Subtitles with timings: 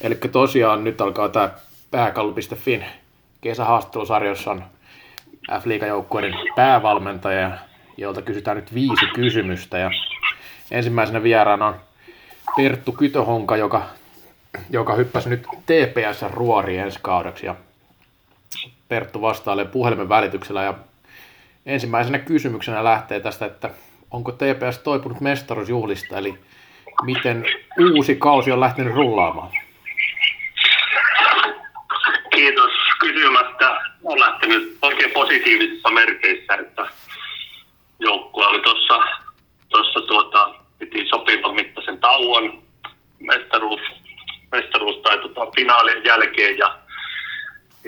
[0.00, 1.50] Eli tosiaan nyt alkaa tämä
[1.90, 2.84] pääkallu.fin
[3.40, 4.64] kesähaastattelusarjossa on
[5.60, 7.50] f joukkueiden päävalmentaja,
[7.96, 9.78] jolta kysytään nyt viisi kysymystä.
[9.78, 9.90] Ja
[10.70, 11.74] ensimmäisenä vieraana on
[12.56, 13.82] Perttu Kytöhonka, joka,
[14.70, 17.46] joka hyppäsi nyt TPS-ruoriin ensi kaudeksi.
[17.46, 17.54] Ja
[18.88, 20.74] Perttu vastailee puhelimen välityksellä ja
[21.66, 23.70] ensimmäisenä kysymyksenä lähtee tästä, että
[24.10, 26.38] onko TPS toipunut mestaruusjuhlista, eli
[27.02, 27.46] miten
[27.78, 29.50] uusi kausi on lähtenyt rullaamaan?
[32.34, 33.80] Kiitos kysymästä.
[34.04, 36.86] On lähtenyt oikein positiivisissa merkeissä, että
[37.98, 39.00] joukkue oli tuossa,
[39.68, 42.62] tuossa tuota, piti sopivan mittaisen tauon
[43.18, 43.80] mestaruus,
[44.52, 46.78] mestaruus tai tuota, finaalien jälkeen ja,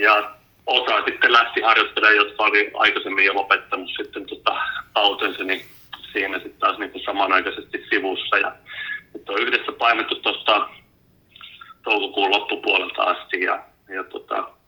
[0.00, 0.30] ja
[0.66, 4.56] osa sitten lähti harjoittelemaan, jotka oli aikaisemmin jo lopettanut sitten tota
[4.94, 5.62] autensa, niin
[6.12, 8.38] siinä sitten taas niin samanaikaisesti sivussa.
[8.38, 8.52] Ja
[9.14, 10.68] nyt on yhdessä painettu tuosta
[11.82, 14.58] toukokuun loppupuolelta asti ja, ja tota,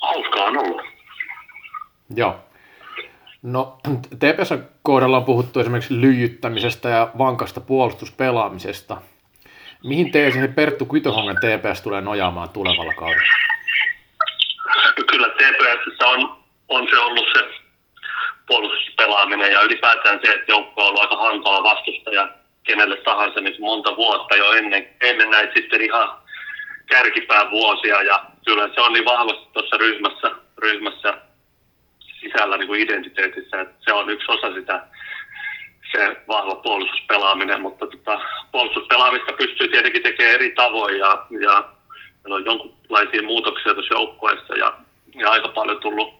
[0.00, 0.82] hauskaa on ollut.
[2.16, 2.40] Joo.
[3.42, 3.78] No,
[4.18, 8.96] TPS kohdalla on puhuttu esimerkiksi lyijyttämisestä ja vankasta puolustuspelaamisesta.
[9.84, 13.22] Mihin teesi Perttu Kytöhongen TPS tulee nojaamaan tulevalla kaudella?
[15.10, 16.36] kyllä TPS on,
[16.68, 17.44] on se ollut se
[18.46, 22.28] puolustuspelaaminen ja ylipäätään se, että joukko on ollut aika hankala vastustaja
[22.62, 26.08] kenelle tahansa niin monta vuotta jo ennen, ennen näitä sitten ihan
[26.86, 31.18] kärkipään vuosia ja kyllä se on niin vahvasti tuossa ryhmässä, ryhmässä
[32.20, 34.86] sisällä niin kuin identiteetissä, että se on yksi osa sitä
[35.92, 38.20] se vahva puolustuspelaaminen, mutta tota,
[38.52, 41.64] puolustuspelaamista pystyy tietenkin tekemään eri tavoin ja, ja
[42.24, 44.78] meillä on jonkinlaisia muutoksia tuossa joukkueessa ja
[45.14, 46.14] ja aika paljon tullut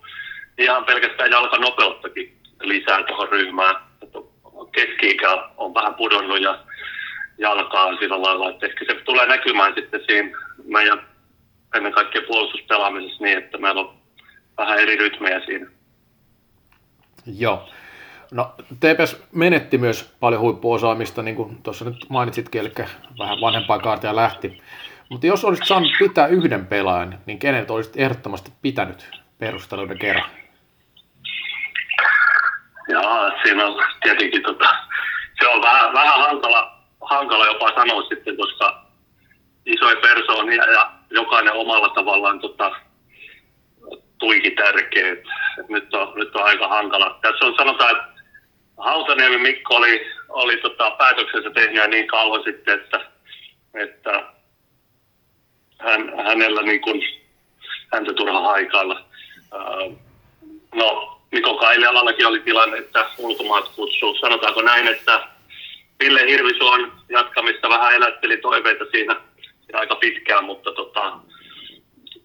[0.59, 3.75] ihan pelkästään jalkanopeuttakin lisää tuohon ryhmään.
[4.73, 5.17] keski
[5.57, 6.59] on vähän pudonnut ja
[7.39, 11.07] jalkaa sillä lailla, että ehkä se tulee näkymään sitten siinä meidän
[11.75, 13.95] ennen kaikkea puolustuspelaamisessa niin, että meillä on
[14.59, 15.67] vähän eri rytmejä siinä.
[17.27, 17.69] Joo.
[18.31, 22.73] No TPS menetti myös paljon huippuosaamista, niin kuin tuossa nyt mainitsitkin, eli
[23.19, 24.63] vähän vanhempaa kaartia lähti.
[25.09, 30.31] Mutta jos olisit saanut pitää yhden pelaajan, niin kenet olisit ehdottomasti pitänyt perusteluiden kerran?
[32.89, 34.77] Joo, siinä on tietenkin tota,
[35.41, 38.83] se on vähän, vähän hankala, hankala jopa sanoa sitten, koska
[39.67, 42.71] isoja persoonia ja jokainen omalla tavallaan tota,
[44.21, 45.17] tuiki tärkeä.
[45.69, 47.19] nyt, on, nyt on aika hankala.
[47.23, 48.23] Tässä on sanotaan, että
[48.79, 53.01] Hautaniemi Mikko oli, oli tota, päätöksensä tehnyt niin kauan sitten, että,
[53.75, 54.23] että
[55.79, 57.03] hän, hänellä niin kuin,
[57.93, 59.05] häntä turha haikailla.
[60.75, 64.15] No, Niko Kailialallakin oli tilanne, että ulkomaat kutsuu.
[64.15, 65.29] Sanotaanko näin, että
[66.01, 69.17] Ville Hirvisuon jatkamista vähän elätteli toiveita siinä,
[69.61, 71.19] siinä aika pitkään, mutta, tota,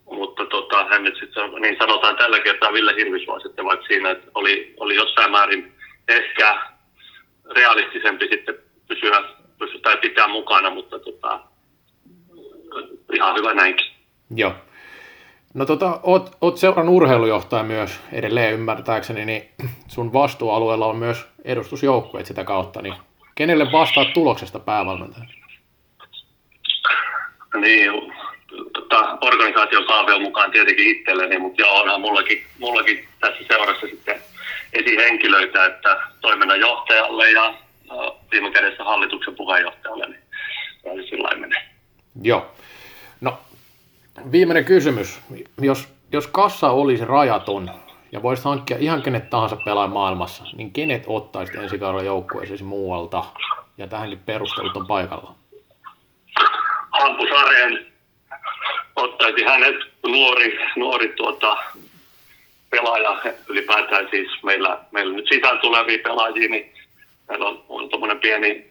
[0.06, 4.32] mutta tota, hän nyt sitten, niin sanotaan tällä kertaa Ville Hirvisuo sitten vaikka siinä, että
[4.36, 5.74] oli, oli jossain määrin
[6.08, 6.58] ehkä
[7.56, 8.56] realistisempi sitten
[8.88, 9.24] pysyä,
[9.60, 11.40] pysyä tai pitää mukana, mutta tota,
[13.14, 13.86] ihan hyvä näinkin.
[14.36, 14.54] Joo.
[15.54, 19.50] No tota, oot, oot seuran urheilujohtaja myös edelleen ymmärtääkseni, niin
[19.88, 22.94] sun vastuualueella on myös edustusjoukkueet sitä kautta, niin
[23.36, 25.26] kenelle vastaat tuloksesta päävalmentaja?
[27.56, 27.92] Niin,
[28.74, 34.22] tota, organisaation kaavio mukaan tietenkin itselleni, mutta joo, onhan mullakin, mullakin tässä seurassa sitten
[34.74, 37.54] esihenkilöitä, että toiminnanjohtajalle ja
[38.32, 41.70] viime kädessä hallituksen puheenjohtajalle, niin sillä menee.
[42.22, 42.52] Joo.
[43.22, 43.38] No,
[44.32, 45.20] viimeinen kysymys.
[45.62, 47.72] Jos, jos kassa olisi rajaton
[48.12, 53.24] ja voisit hankkia ihan kenet tahansa pelaajan maailmassa, niin kenet ottaisit ensi kaudella joukkueesi muualta?
[53.78, 55.36] Ja tähänkin perustelut on paikalla.
[56.90, 57.95] Hampus Areen
[59.26, 59.76] ottaisi hänet
[60.08, 61.58] nuori, nuori tuota,
[62.70, 66.74] pelaaja, ylipäätään siis meillä, meillä nyt sisään tulevia pelaajia, niin
[67.30, 68.66] meillä on, on tuommoinen pieni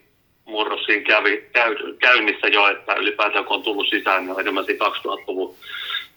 [0.45, 4.65] murros siinä kävi, käy, käynnissä jo, että ylipäätään kun on tullut sisään, niin on enemmän
[4.65, 5.55] 2000-luvun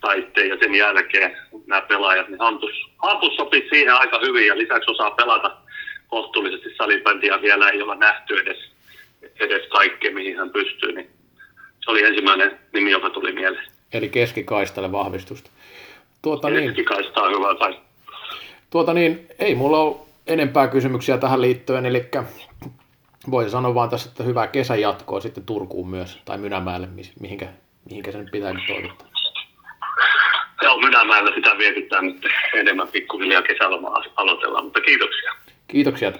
[0.00, 1.37] taitteen ja sen jälkeen
[1.67, 5.56] nämä pelaajat, niin Hampus, Hampus sopii siihen aika hyvin ja lisäksi osaa pelata
[6.08, 8.70] kohtuullisesti salibändiä vielä ei olla nähty edes,
[9.41, 11.11] edes kaikkea, mihin hän pystyy, niin
[11.84, 13.78] se oli ensimmäinen nimi, joka tuli mieleen.
[13.93, 15.50] Eli keskikaistalle vahvistusta.
[16.23, 17.81] Tuota niin, Keskikaista on hyvä kai.
[18.70, 19.96] Tuota niin, ei mulla ole
[20.26, 22.05] enempää kysymyksiä tähän liittyen, eli
[23.31, 26.88] voisi sanoa vaan tässä, että hyvää kesän jatkoa sitten Turkuun myös, tai Mynämäelle,
[27.20, 27.49] mihinkä,
[27.85, 29.08] mihinkä se nyt pitääkin toivottaa.
[30.62, 35.32] Joo, Mynämäellä sitä vietetään nyt enemmän pikkuhiljaa kesälomaa aloitellaan, mutta kiitoksia.
[35.69, 36.12] Kiitoksia.